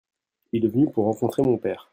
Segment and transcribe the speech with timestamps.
[0.51, 1.87] Il est venu pour rencontrer mon père.